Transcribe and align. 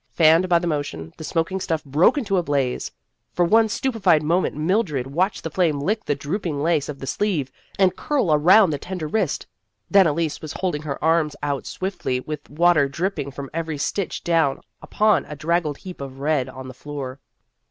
Fanned 0.09 0.49
by 0.49 0.57
the 0.57 0.65
motion, 0.65 1.13
the 1.17 1.23
smoking 1.23 1.59
stuff 1.59 1.83
broke 1.83 2.17
into 2.17 2.37
a 2.37 2.41
blaze. 2.41 2.89
For 3.33 3.45
one 3.45 3.69
stupefied 3.69 4.23
moment 4.23 4.55
Mildred 4.55 5.05
watched 5.05 5.43
the 5.43 5.51
flame 5.51 5.79
lick 5.79 6.05
the 6.05 6.15
drooping 6.15 6.63
lace 6.63 6.89
of 6.89 6.97
the 6.97 7.05
sleeve, 7.05 7.51
and 7.77 7.95
curl 7.95 8.33
around 8.33 8.71
the 8.71 8.79
tender 8.79 9.07
wrist. 9.07 9.45
Then 9.91 10.07
Elise 10.07 10.41
was 10.41 10.53
holding 10.53 10.81
her 10.81 10.97
arms 11.03 11.35
out 11.43 11.67
stiffly 11.67 12.19
with 12.19 12.49
water 12.49 12.89
dripping 12.89 13.29
from 13.29 13.51
every 13.53 13.77
stitch 13.77 14.23
down 14.23 14.61
upon 14.81 15.23
a 15.25 15.35
draggled 15.35 15.77
heap 15.77 16.01
of 16.01 16.17
red 16.19 16.49
on 16.49 16.67
the 16.67 16.73
floor. 16.73 17.19